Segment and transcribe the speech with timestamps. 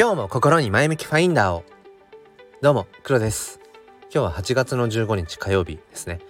[0.00, 1.62] 今日も心に前向きファインダーを。
[2.62, 3.60] どうも黒です。
[4.04, 6.20] 今日は8月の15日火曜日ですね。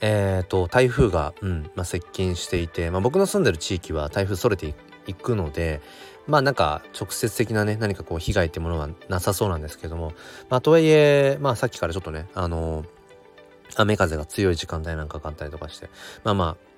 [0.00, 4.76] えーと台風が、うんまあ、接近していて、まあ、僕の住んでる地域は台風それて
[5.08, 5.80] いくので
[6.28, 10.12] まあなんか直接的なね何かこう被害ってものはなさそうなんですけども
[10.48, 12.86] まあとはいえまあさっきからちょっとねあのー、
[13.74, 15.90] 雨風が強い時間帯なんかがあったりとかして
[16.22, 16.75] まあまあ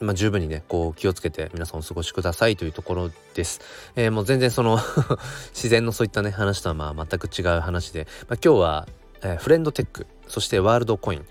[0.00, 3.60] まあ、十分にねこう気をつけて皆さんお過ごしくださいというところです。
[3.96, 4.78] えー、もう全然その
[5.52, 8.88] 自然のそういったね話とはまあ全く違う話で、まあ、今日は、
[9.22, 11.24] えー、フレンドテックそしてワールドコイン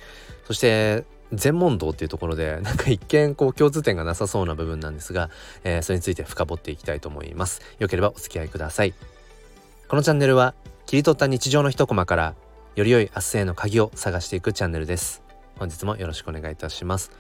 [0.45, 5.29] そして全問答っていうところでなんか一見こう共通点がなさそうな部分なんですが、
[5.63, 7.61] えー、それについて深掘っていきたいと思います。
[7.79, 8.93] よければお付き合いください。
[9.87, 10.53] このチャンネルは
[10.85, 12.35] 切り取った日常の一コマから
[12.75, 15.23] より良い明日への鍵を探していくチャンネルです。
[15.57, 17.11] 本日もよろしくお願いいたします。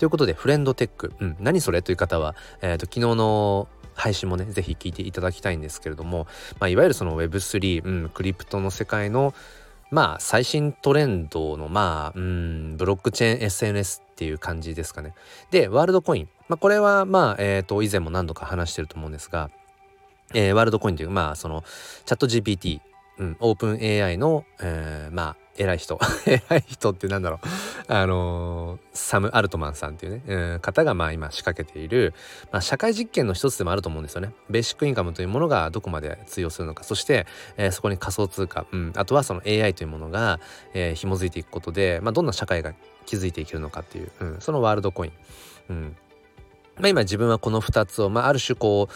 [0.00, 1.12] ということで、フレンドテック。
[1.20, 6.26] うん、何それという方は、えっ、ー、と、昨日の配信もね、ぜひ聞いていただきたいんですけれども、
[6.58, 9.34] まあ、いわゆるその Web3、うん、クリプトの世界の、
[9.90, 15.12] まあ、最新トレンドの、まあ、うん、ブロックチェーン SNS っていう感じですかね。
[15.50, 16.28] で、ワールドコイン。
[16.48, 19.50] まあ、これは、まあ、えっ、ー、と、以前も何度か話してると思うんですが、
[20.32, 21.62] えー、ワールドコインという、まあ、その、
[22.06, 22.80] チャット GPT、
[23.20, 32.14] うん、オープン AI の、えー、まあ、偉い人 偉い人ってなんだろうあのー、サム・アルトマンさんっていうね、うん、方がまあ今仕掛けている、
[32.50, 34.32] まあ、社会実験の一つでもあると思うんですよね。
[34.48, 37.26] ベーシックインカムというものがどこまで通用するのかそして、
[37.58, 40.40] えー、そこに仮想通貨、うん、あとはその AI というものが、
[40.72, 42.72] えー、紐づいていくことで、まあ、どんな社会が
[43.04, 45.12] 築いていけるのかっていう、うん、そのワールドコイン。
[45.68, 45.96] うん
[46.76, 48.94] まあ、今自分はこの2つを、まあ、ある種こう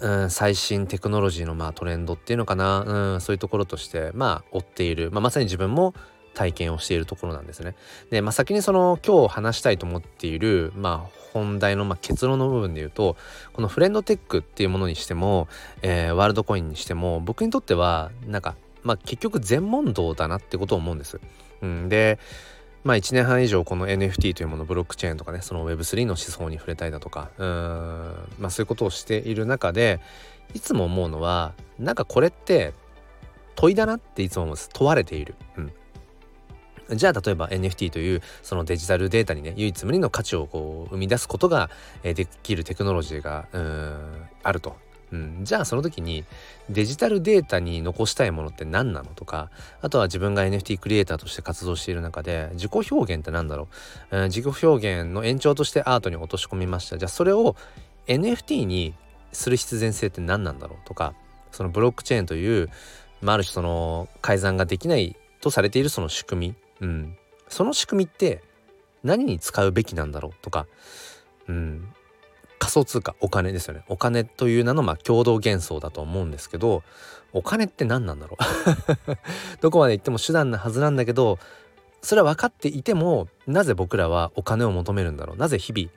[0.00, 2.80] うん、最新テクノロジーのまあトレンドっていうのかな、
[3.14, 5.94] うん、そういうところとしてまあ追っている、まあ、まさに自分も
[6.34, 7.74] 体験をしているところなんですね。
[8.10, 13.16] で、まあ、先にその今日話したいと思っている、まあ、本題のまあ結論の部分で言うと
[13.52, 15.48] このフレンドテックっていうものにしても、
[15.82, 21.20] えー、ワールドコインにしても僕にとってはなんか、まあ、結局全問答だなってことを思うんです。
[21.62, 22.18] うん、で
[22.82, 27.48] まあ1年半以上この NFT というものブロックチェーンとかねその Web3 の思想に触れたりだとかうん
[28.38, 30.00] まあそういうことをしている中で
[30.54, 32.72] いつも思うのはなんかこれって
[33.54, 34.70] 問いだなっていつも思うんです。
[34.72, 35.34] 問われている。
[35.56, 35.72] うん。
[36.96, 41.70] じゃあ例えば NFT というそのデジタルデータにね唯一無二の価値をこう生み出すことが
[42.02, 44.76] できるテクノロジーがうんあると。
[45.12, 46.24] うん、じゃあその時に
[46.68, 49.50] デジタルデータに残したいものって何なのとか
[49.82, 53.68] あとは自分が NFT クリエイターとして活動している中で自己表現って何だろ
[54.12, 56.98] う、うん、自己表現の延長としてアートに落とし込みました。
[56.98, 57.56] じゃあそれを
[58.06, 58.94] NFT に
[59.32, 61.14] する必然性って何なんだろうとか
[61.50, 62.68] そのブロックチェーンという、
[63.20, 67.16] まあ、ある種その改ざんができないとされているその仕組み、うん、
[67.48, 68.42] その仕組みって
[69.02, 70.66] 何に使うべきなんだろうとか、
[71.48, 71.92] うん、
[72.60, 73.82] 仮想通貨お金ですよね。
[73.88, 76.84] お金という名のまあ共同幻想だと思うんですけど
[77.32, 78.36] お金って何なんだろ
[79.08, 79.16] う？
[79.60, 81.38] どこまで行っても手段なはずなんだけど
[82.02, 85.36] それは分かっていてもなぜ僕らはお金を求めるんだろう？
[85.36, 85.88] なぜ日々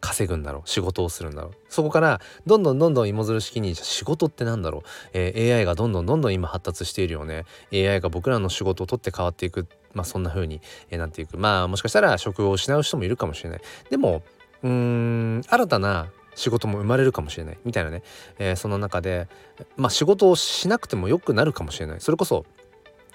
[0.00, 0.68] 稼ぐんだろう？
[0.68, 1.52] 仕事をするんだろう？
[1.68, 4.82] そこからどんどんどんどん芋づる式に仕事ってなんだろう、
[5.12, 7.44] えー、AI がどんどんどんどん今発達しているよね。
[7.72, 9.66] AI が僕らの仕事を取って変わっていく。
[9.94, 13.60] まあそんな風に、えー、なっていくまあもしかしたら職を失う人もいるかもしれない。
[13.90, 14.22] でも
[14.62, 18.02] うーん新たな仕事も生まれるかもしれないみたいなね、
[18.38, 19.28] えー、その中で
[19.76, 22.00] まあ仕事をしなくてもよくなるかもしれない。
[22.00, 22.44] それこそ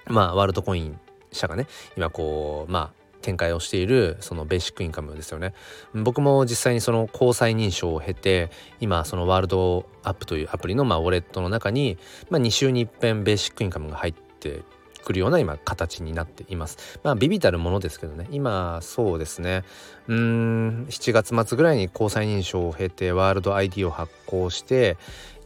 [0.06, 0.98] まあワールドコイン
[1.32, 1.66] 社がね
[1.96, 5.54] 今こうまあ展開をしているそのベーシックインカムですよね。
[5.94, 8.50] 僕も実際にその交際認証を経て
[8.80, 11.96] 今そのワールドアップというアプリのまあウォレットの中に、
[12.28, 14.60] まあ、2週に一遍ベーシックインカムが入って
[15.04, 16.98] くるような今形になっています。
[17.02, 18.26] まあビビたるものですけどね。
[18.30, 19.64] 今そうですね。
[20.08, 24.96] うん7月末ぐらいに交際認証を経てワールド ID を発行して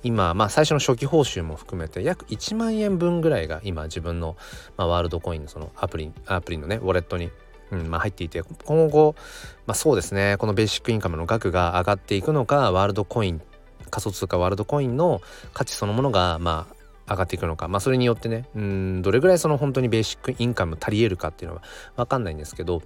[0.03, 4.37] 今まあ最初の初期報酬も含めて約1万円分ぐらいが今自分の、
[4.77, 7.31] まあ、ワールドコインのそのアプリアプリのねウォレットに
[7.71, 9.15] うんまあ、入っていて今後、
[9.67, 10.37] まあ、そうですね。
[10.39, 13.43] このベーシックインカムの額が上がっていくのかワールドコイン
[13.91, 15.21] 仮想通貨ワールドコインの
[15.53, 16.75] 価値そのものがまあ
[17.09, 21.63] 上がっていくのか、まあ、それによってねうんどれぐらいその本当にベーシックインカム足りえるかっていうのは
[21.97, 22.83] 分かんないんですけど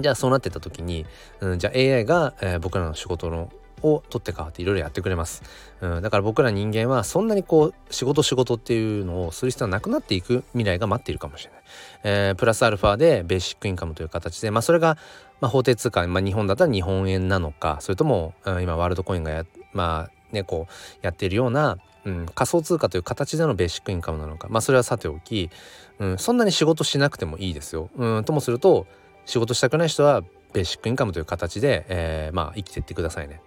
[0.00, 1.04] じゃあそうなってた時に、
[1.40, 3.50] うん、じゃあ AI が、えー、僕らの仕事の
[3.82, 5.42] を取って代わっていろやってくれます、
[5.80, 11.62] うん、だから僕ら人間はそんなにこう仕事仕事っていうのをする必要はなくなっていく未来が待っているかもしれない、
[12.04, 14.96] えー、プラスアルファでベーシックインカムという形でまあそれが、
[15.40, 25.50] まあ、法定通貨、まあ、日本だったら日本円なのかそれとも、うん、今ワールドコインがやまあねこうやっているようなうん、仮想通貨という形でのベーシックインカムなのかまあそれはさておき、
[25.98, 27.90] うん、そんなに仕事しなくてもいいですよ。
[27.96, 28.86] うん、ともすると
[29.24, 33.40] 仕事したくない人はベーシックインカムという形で、えー、まあ生きていってくださいね。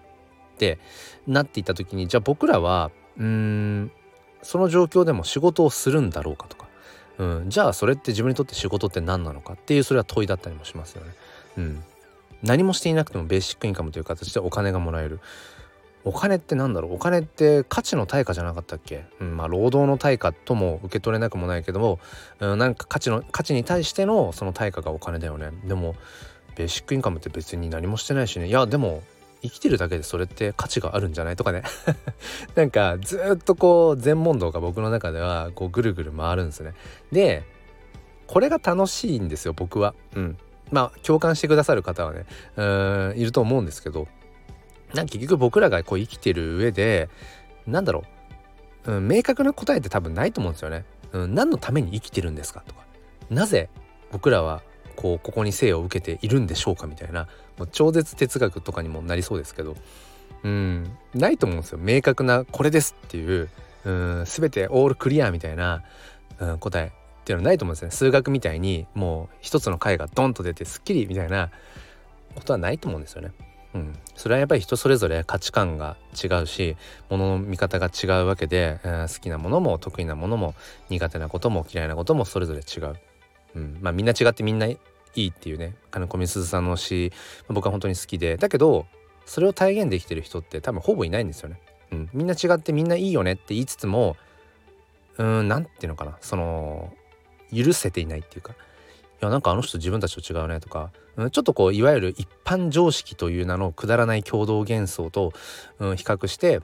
[0.53, 0.79] って
[1.27, 3.91] なっていった時にじゃあ僕らはうん
[4.41, 6.67] その状況でも仕事をするんだろうかとか、
[7.17, 11.11] うん、じゃあそれって自分にとって仕事って何なのかっていうそれは問いだったりもしますよね。
[11.57, 11.83] うん、
[12.41, 15.19] 何もしていなくてもベーシックインカムという形でお金がもらえる。
[16.05, 16.93] お金ってなんだろう？
[16.93, 21.99] お金って価値の対価じゃなかったっけ、うん、まあ労働の対価とも受け取れなくもないけども、
[22.39, 25.49] うん、なんか価値の価値に対してのその対価がお金だよね。
[25.65, 25.95] でも
[26.55, 28.47] ベーシックインカムって別に何もしてないしね。
[28.47, 29.03] いやでも
[29.41, 31.35] 生きてるだけでそれって価値があるんじゃない？
[31.35, 31.63] とかね。
[32.55, 36.73] なんかずっとこう全問答が僕の中ではこうぐるぐる回るんですね。
[37.11, 37.43] で
[38.27, 39.95] これが楽しいんですよ僕は。
[40.15, 40.37] うん。
[40.71, 42.25] まあ共感してくださる方はね
[42.55, 44.07] うんいると思うんですけど
[44.95, 47.09] なんか結局僕らがこう生きてる上で
[47.67, 48.03] なんだろ
[48.85, 52.85] う、うん、明確な答えって多分ないと思うんですよね、うん、何のために生きてるんですかとか。
[53.29, 53.69] なぜ
[54.11, 54.61] 僕らは
[54.95, 57.27] こうここに生を受けているんでしょうかみたいな。
[57.57, 59.75] もう超絶哲学とかにもなりそうですけど。
[60.43, 61.79] うんないと思うんですよ。
[61.81, 63.49] 明確なこれですっていう
[63.83, 65.83] うん全てオールクリアみたいな、
[66.39, 66.91] うん、答えっ
[67.23, 67.91] ていうのはないと思うんですね。
[67.91, 71.49] 数学みたいにもう一つの解がドンと出てすっきりみたいな
[72.35, 73.31] ことはないと思うんですよね。
[73.75, 76.77] うん、それはやっぱり人それぞれ価値観が違うし
[77.09, 80.55] ものの見方が違うわけで、えー、好きなものも得意なものも
[80.89, 82.95] 苦手なことも嫌いなこともそれぞれ違う。
[83.55, 84.79] うん、まあみんな違ってみんない
[85.15, 87.11] いっていうね金子みすずさんの詩
[87.49, 88.37] 僕は本当に好きで。
[88.37, 88.85] だけど
[89.25, 91.59] それを体現できてる人って多分ほぼいないんですよね。
[91.91, 94.15] うん、みんな違ってみんないいよねって言いつつも
[95.17, 96.17] うん何て言うのかな。
[96.21, 96.93] その
[97.53, 98.53] 許せていないっていうか。
[99.25, 105.33] やなんかあの人自分たちと違うねとか、うん、ちょっとこういわゆる一般常識という名のくだらない共同幻想と、
[105.79, 106.61] うん、比較して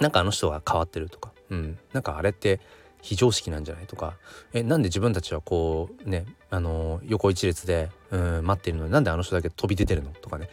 [0.00, 2.60] なんかあの人は変わってるとか、うん、なんかあれって
[3.02, 4.16] 非常識なんじゃないとか
[4.52, 10.48] えなんで自分たちはこうねあの横一列でうん待ってるのになんであの人だけ飛び出てるのとかね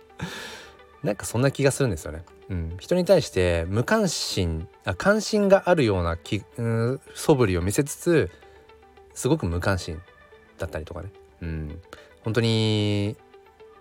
[1.02, 2.22] なんかそんな気がするんですよね。
[2.48, 8.30] うん、人に対して無関心あ関心があるようなき、うん、素振りを見せつつ
[9.14, 10.00] すごく無関心
[10.62, 11.10] だったりとかね、
[11.42, 11.80] うん、
[12.24, 13.16] 本当に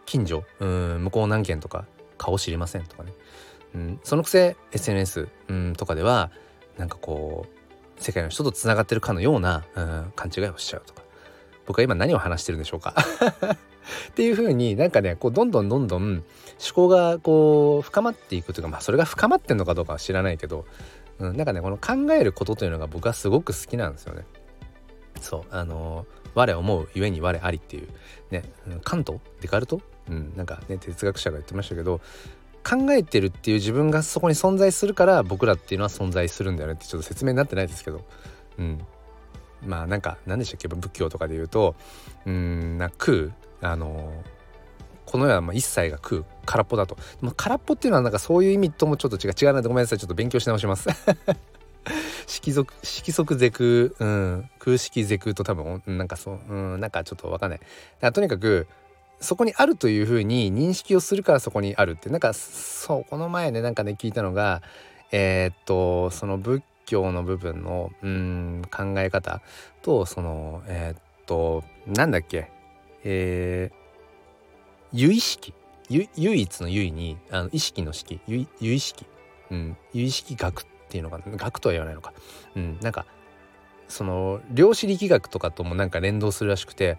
[0.05, 1.85] 近所、うん、向こう何軒とか
[2.17, 3.13] 顔知りませんとかね、
[3.75, 6.31] うん、そのくせ SNS、うん、とかでは
[6.77, 11.01] なんかこう世界の人とつながってるかのような、うん、勘違いをしちゃうとか。
[11.67, 12.95] 僕は今何を話してるんでしょうか。
[14.09, 16.23] っていう風になんかねこうどんどんどんどん思
[16.73, 20.65] 考がこう深まっていくというかまあそれが深まってんのかどうかは知らないけど、
[21.19, 24.25] うん、なんかねこの考えることというのが僕はすごく好きなんですよね。
[25.21, 27.87] そうあの我思うゆえに我ありっていう
[28.31, 28.43] ね
[28.83, 32.01] カントデカルト、うん、なんかね哲学者が言ってましたけど
[32.63, 38.05] 考えてるっていう自分がそこに存在するから僕らっていうのは存在するんだよねってちょっと説明になってないですけど。
[38.59, 38.81] うん。
[39.63, 40.67] まあなんか何でしたっけ？
[40.67, 41.75] 仏教とかで言うと
[42.25, 43.29] うんな空
[43.61, 44.11] あの
[45.05, 46.95] この世はまあ一切が空空っぽだと。
[46.95, 49.99] でも空っぽっていうのはなんかそういう意味ともちょっと違う違うなごめんなさい。
[49.99, 50.89] ちょっと勉強し直します。
[52.27, 57.59] 色属色即是空、うん、空色是空と多分なんかそう、うん、なんかちょっとわかんない。
[58.13, 58.67] とにかく
[59.19, 62.09] そこにあるというふうに認識をするからそこにあるって。
[62.09, 64.61] なんかそうこの前ねなんかね聞いたのが
[65.11, 69.41] えー、っとその仏教の部分のうん考え方
[69.81, 72.49] とそのえー、っとなんだっけ？
[73.03, 75.53] えー、由意識。
[75.89, 78.21] 唯一の唯にあの意識の式。
[78.25, 79.05] 由意識。
[79.49, 79.77] うん。
[79.91, 81.23] 由意識学っていうのかな？
[81.37, 82.13] 学とは言わないのか。
[82.55, 82.77] うん。
[82.81, 83.05] なんか
[83.87, 86.97] その量子力学とかともなんか連動するらしくて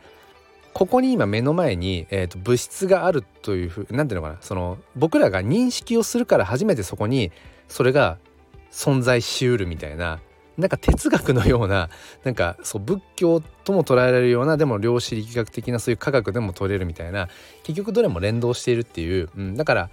[0.72, 4.38] ここに今目の前に、えーと、物質があるというふうなんていうのかな？
[4.40, 7.30] その僕らが認識をするから初めてそこに
[7.68, 8.18] それが
[8.70, 10.20] 存在しうるみたいな
[10.56, 11.88] なんか哲学のような
[12.24, 17.28] なんかそう仏教とも捉えられるようなでも量子力学的なそういう科学でも取れるみたいな
[17.62, 19.90] 結局どれも連動しているっていう、うん、だから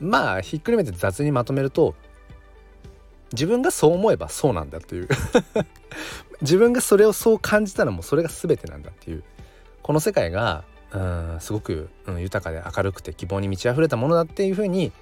[0.00, 1.94] まあひっくるめて雑にまとめると
[3.32, 5.08] 自分がそう思えばそうなんだという
[6.42, 9.22] 自分がそれをそう感じたらもうそれが全てなんだっていう
[9.82, 14.92] この世界がうんすごく、うん、豊かで明るくて希望に満ち溢れたものだっていうふうに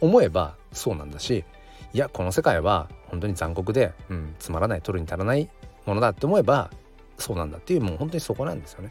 [0.00, 1.44] 思えばそうなんだし
[1.92, 5.48] いやこの世界は本当に残酷で、うん、つまらない取るに足らない
[5.86, 6.70] ものだって思えば
[7.18, 8.90] そうなんだっていうもう本当にそこなんですよね。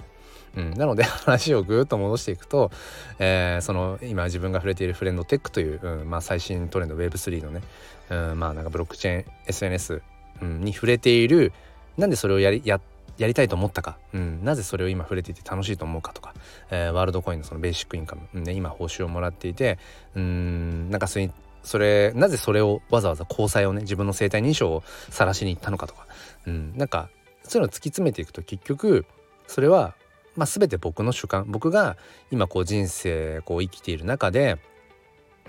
[0.56, 2.72] うん、なので 話をぐっと戻していくと、
[3.20, 7.62] えー、その今自分が触れているフレンドテックという、うんまあ、最新トレンド Web3 のね、
[8.10, 10.02] うん、まあなんかブロックチェーン SNS、
[10.42, 11.54] うん、に触れている
[11.98, 12.80] なんでそれをやりや
[13.18, 16.34] やりたいと思ったか、うん、なぜそれを今触れていて楽しいと思うかとか、
[16.72, 19.78] えー、ワールドコインのそのベーシックインカム、うんね、今報酬をもらっていて
[20.16, 21.30] うんなんかそれ
[21.64, 26.08] それなぜそれをわざわざ交際をね自分の生体認証を晒しに行ったのかとか、
[26.48, 27.10] うん、なんか
[27.44, 29.06] そういうのを突き詰めていくと結局
[29.48, 29.94] それは、
[30.36, 31.98] まあ、全て僕の主観僕が
[32.32, 34.58] 今こう人生こう生きている中で、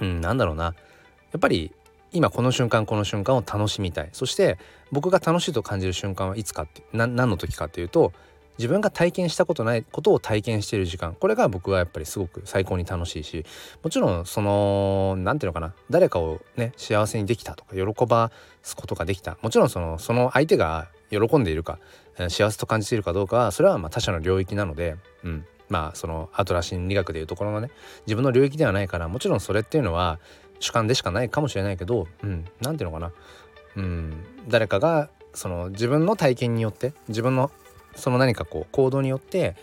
[0.01, 0.65] うん、なんだろうな。
[0.65, 0.73] や
[1.37, 1.73] っぱり
[2.13, 4.09] 今この瞬間この瞬間を楽しみたい。
[4.13, 4.59] そして
[4.93, 8.13] 僕が楽しいと感じる瞬間はいつかって何の時かっていうと
[8.57, 11.15] 自分が体験したことないことを体験している時間。
[11.15, 13.45] これが僕はやっぱりすごく最高に楽しいし
[13.83, 15.75] もちろんその何て言うのかな。
[15.91, 18.31] 誰かをね幸せにできたとか喜ば
[18.63, 19.37] すことができた。
[19.43, 21.79] もちろんそのその相手が喜んでいるか
[22.29, 27.71] 幸せと感じているかどうかはそれはまあ他者の領域なので、うん、まあそのアトラ心理学でいうところのね
[28.07, 30.19] 自分の領域ではないからもちろんそれっていうのは
[30.61, 33.13] 主観でしかないかもしれないけどうん何ていうのかな。
[33.77, 37.51] うん誰かがその自分の体験によって自分の
[37.97, 39.57] その何かこう行動によって、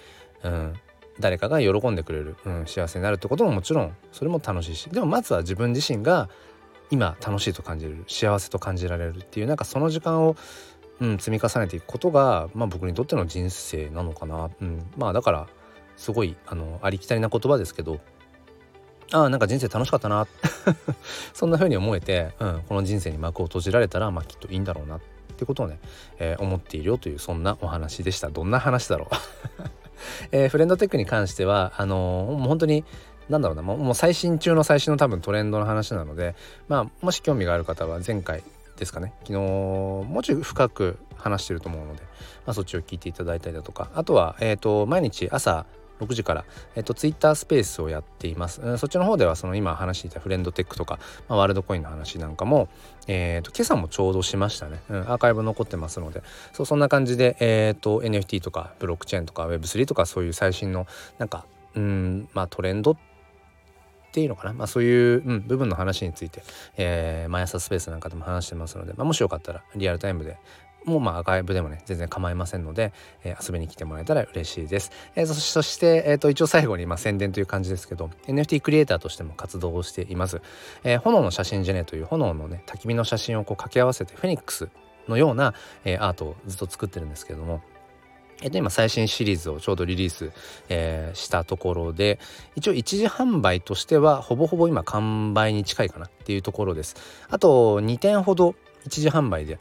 [0.44, 0.74] うん、
[1.20, 6.30] 誰かが喜んでくれる、うん、幸せになるってことももちろんそれも楽しいしでもまずは自分自身が
[6.90, 10.36] 今楽しいと感じる幸せと感じられるっていうなんかその時間を、
[11.02, 15.48] うん、積み重ねていくことが、まあ、僕にとっての人生なのかな、うん、まあだから
[15.98, 18.00] すごいあのありきたりな言葉ですけど
[19.12, 20.26] ああなんか人生楽しかったな。
[21.34, 24.98] そんな風に思えて、うん、この人生に幕を閉じられたら、まあ、きっといいんだろうな。
[24.98, 25.00] っ
[25.36, 25.80] てことをね、
[26.18, 28.30] えー、思っているよというそんなお話でした。
[28.30, 29.16] どんな話だろう。
[30.32, 32.86] えー、フレンドテックに関してはあのー、もう本当に
[33.30, 36.36] なんだろうなもう最新中の最新の多分トレンドの話なので
[36.68, 38.44] まあもし興味がある方は前回
[38.82, 39.14] ですかね。
[39.20, 42.02] 昨日もうちょい深く話してると思うので、
[42.48, 43.92] まあ、そっちを聞いていただいたりだとか。
[43.94, 45.66] あとは、えーと毎日朝
[46.00, 46.46] 6時から、
[46.76, 48.78] えっと、ツイッタースペースをやっています。
[48.80, 50.98] そっちの方ではその今話していたフレンドテックとか、
[51.30, 52.70] まあ、ワールドコインの話なんかも、
[53.08, 56.24] えーと、今朝もちょうどしましたね、うん、アーカイブ残ってますので。
[56.54, 60.88] そうそんな感じで、えーと、NFT とかブロックチェーンとか Web3 とかそういう最新の
[61.20, 61.46] なんか
[61.76, 63.11] うんまあトレンドって
[64.12, 66.44] ていうのかな、まあ、そういう、うん、部分の話について、
[66.78, 70.38] えー、毎朝スペースなんかでも話してますので、まあ、もしよかったらリアルタイムで
[70.86, 74.92] もうまあアーカイブでもね全然構いませんので、えー、遊びに来てもらえたら嬉しいです。
[75.16, 80.42] えー、そして、えー、と一応最後にまあ宣伝という感じですけど NFT クリエイターとしても活動をしています。
[80.84, 84.70] えー、炎の写真ジェネという炎のね焚き火の写真をこう掛け合わせてフェニックス
[85.08, 85.54] のような、
[85.86, 87.62] えー、アートをずっと作ってるんですけれども
[88.42, 90.32] えっと、今最新シリーズをちょうどリリース、
[90.70, 92.20] えー、したところで
[92.56, 96.96] 一応一時販売としてはほぼほぼ今完売に近いかなっていうところです。
[97.30, 98.56] あと2点ほど
[98.86, 99.60] 一時販売で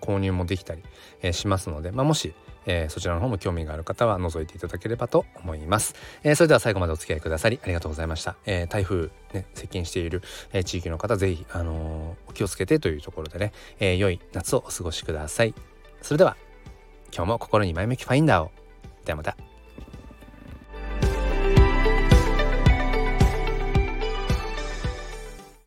[0.00, 0.82] 購入もできたり、
[1.22, 2.34] えー、しますので、まあ、もし、
[2.66, 15.54] えー、そちらの方も興味がある方は覗いていただければと思います、え、それでは最後までお付き合いくださりありがとうございました、え台風ね接近している、え地域の方ぜひあのお気をつけてというところでね、え良い夏をお過ごしください。
[16.00, 16.36] それでは。
[17.14, 18.50] 今日も心に前向きファインダーを。
[19.04, 19.36] ではまた。